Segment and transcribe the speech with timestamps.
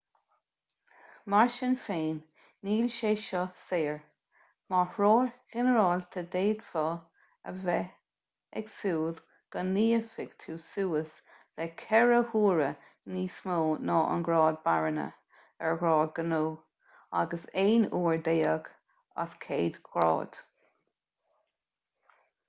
[1.31, 2.15] mar sin féin
[2.67, 3.99] níl sé seo saor
[4.73, 6.85] mar threoir ghinearálta d'fhéadfá
[7.51, 7.99] a bheith
[8.61, 9.21] ag súil
[9.57, 11.13] go n-íocfaidh tú suas
[11.61, 12.71] le ceithre huaire
[13.17, 13.59] níos mó
[13.91, 15.07] ná an grád barainne
[15.69, 16.43] ar ghrád gnó
[17.23, 18.73] agus aon uair déag
[19.25, 20.45] as céad ghrád